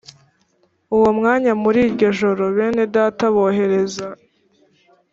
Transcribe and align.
uwo 0.95 1.09
mwanya 1.17 1.51
muri 1.63 1.79
iryo 1.87 2.07
joro 2.19 2.43
bene 2.55 2.83
data 2.95 3.25
bohereza 3.35 4.07